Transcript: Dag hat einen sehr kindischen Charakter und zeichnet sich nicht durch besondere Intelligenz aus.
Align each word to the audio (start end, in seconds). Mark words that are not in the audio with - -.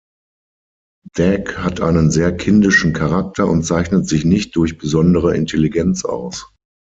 Dag 1.13 1.59
hat 1.59 1.79
einen 1.79 2.09
sehr 2.09 2.35
kindischen 2.35 2.91
Charakter 2.91 3.47
und 3.47 3.61
zeichnet 3.61 4.07
sich 4.09 4.25
nicht 4.25 4.55
durch 4.55 4.79
besondere 4.79 5.35
Intelligenz 5.35 6.05
aus. 6.05 6.51